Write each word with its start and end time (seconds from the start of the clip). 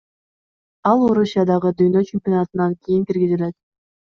Ал 0.91 1.03
Орусиядагы 1.09 1.73
дүйнө 1.83 2.03
чемпионатынан 2.09 2.75
кийин 2.83 3.05
киргизилет. 3.13 3.57